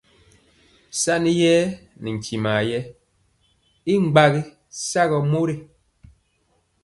Saniyer 1.01 1.63
nɛ 2.01 2.09
ntimɔ 2.17 2.53
ye 2.69 2.79
y 3.93 3.95
gbagi 4.11 4.41
sagɔ 4.89 5.17
mori. 5.31 5.55